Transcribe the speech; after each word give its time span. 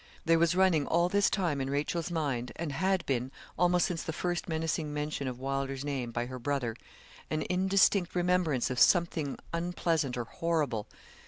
There 0.25 0.39
was 0.39 0.55
running 0.55 0.87
all 0.87 1.09
this 1.09 1.29
time 1.29 1.61
in 1.61 1.69
Rachel's 1.69 2.09
mind, 2.09 2.51
and 2.55 2.71
had 2.71 3.05
been 3.05 3.31
almost 3.55 3.85
since 3.85 4.01
the 4.01 4.11
first 4.11 4.49
menacing 4.49 4.91
mention 4.91 5.27
of 5.27 5.37
Wylder's 5.39 5.85
name 5.85 6.09
by 6.09 6.25
her 6.25 6.39
brother, 6.39 6.75
an 7.29 7.43
indistinct 7.51 8.15
remembrance 8.15 8.71
of 8.71 8.79
something 8.79 9.37
unpleasant 9.53 10.17
or 10.17 10.23
horrible. 10.23 10.87